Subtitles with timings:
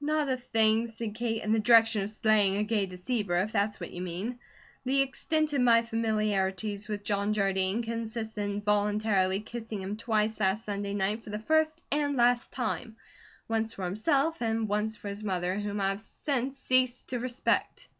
[0.00, 3.78] "Not a thing," said Kate, "in the direction of slaying a gay deceiver, if that's
[3.78, 4.40] what you mean.
[4.84, 10.64] The extent of my familiarities with John Jardine consists in voluntarily kissing him twice last
[10.64, 12.96] Sunday night for the first and last time,
[13.46, 17.86] once for himself, and once for his mother, whom I have since ceased to respect."